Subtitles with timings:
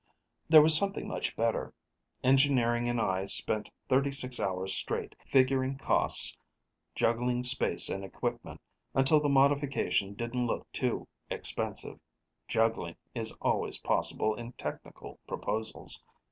[0.49, 1.75] There was something much better;
[2.23, 6.35] engineering and I spent 36 hours straight, figuring costs,
[6.95, 8.61] juggling space and equipment,
[8.95, 11.99] until the modification didn't look too expensive
[12.47, 16.01] juggling is always possible in technical proposals.